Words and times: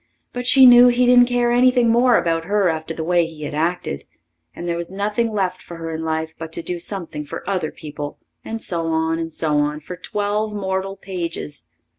But 0.33 0.47
she 0.47 0.65
knew 0.65 0.87
he 0.87 1.05
didn't 1.05 1.27
care 1.27 1.51
anything 1.51 1.89
more 1.89 2.17
about 2.17 2.45
her 2.45 2.69
after 2.69 2.91
the 2.91 3.03
way 3.03 3.27
he 3.27 3.43
had 3.43 3.53
acted, 3.53 4.03
and 4.55 4.67
there 4.67 4.75
was 4.75 4.91
nothing 4.91 5.31
left 5.31 5.61
for 5.61 5.77
her 5.77 5.91
in 5.93 6.03
life 6.03 6.33
but 6.39 6.51
to 6.53 6.63
do 6.63 6.79
something 6.79 7.23
for 7.23 7.47
other 7.47 7.69
people, 7.71 8.17
and 8.43 8.59
so 8.59 8.87
on 8.87 9.19
and 9.19 9.31
so 9.31 9.59
on, 9.59 9.79
for 9.79 9.95
twelve 9.95 10.55
mortal 10.55 10.95
pages. 10.97 11.67